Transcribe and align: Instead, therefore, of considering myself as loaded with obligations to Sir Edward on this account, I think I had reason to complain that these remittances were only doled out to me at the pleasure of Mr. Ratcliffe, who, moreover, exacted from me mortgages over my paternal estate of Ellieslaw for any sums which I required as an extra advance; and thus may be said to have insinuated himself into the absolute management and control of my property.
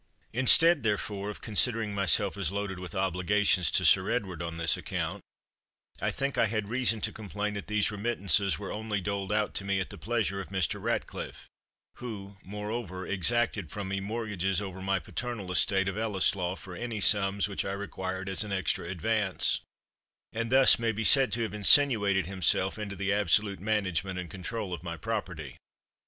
Instead, 0.33 0.81
therefore, 0.81 1.29
of 1.29 1.41
considering 1.41 1.93
myself 1.93 2.35
as 2.35 2.51
loaded 2.51 2.79
with 2.79 2.95
obligations 2.95 3.69
to 3.69 3.85
Sir 3.85 4.09
Edward 4.09 4.41
on 4.41 4.57
this 4.57 4.75
account, 4.75 5.21
I 6.01 6.09
think 6.09 6.39
I 6.39 6.47
had 6.47 6.69
reason 6.69 7.01
to 7.01 7.11
complain 7.11 7.53
that 7.53 7.67
these 7.67 7.91
remittances 7.91 8.57
were 8.57 8.71
only 8.71 8.99
doled 8.99 9.31
out 9.31 9.53
to 9.53 9.63
me 9.63 9.79
at 9.79 9.91
the 9.91 9.99
pleasure 9.99 10.41
of 10.41 10.49
Mr. 10.49 10.81
Ratcliffe, 10.81 11.47
who, 11.97 12.37
moreover, 12.41 13.05
exacted 13.05 13.69
from 13.69 13.89
me 13.89 13.99
mortgages 13.99 14.59
over 14.59 14.81
my 14.81 14.97
paternal 14.97 15.51
estate 15.51 15.87
of 15.87 15.99
Ellieslaw 15.99 16.55
for 16.55 16.75
any 16.75 16.99
sums 16.99 17.47
which 17.47 17.63
I 17.63 17.73
required 17.73 18.27
as 18.27 18.43
an 18.43 18.51
extra 18.51 18.87
advance; 18.89 19.61
and 20.33 20.51
thus 20.51 20.79
may 20.79 20.91
be 20.91 21.03
said 21.03 21.31
to 21.33 21.43
have 21.43 21.53
insinuated 21.53 22.25
himself 22.25 22.79
into 22.79 22.95
the 22.95 23.13
absolute 23.13 23.59
management 23.59 24.17
and 24.17 24.31
control 24.31 24.73
of 24.73 24.81
my 24.81 24.97
property. 24.97 25.57